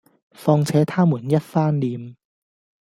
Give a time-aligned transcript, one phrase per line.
[0.33, 2.15] 況且他們一翻臉，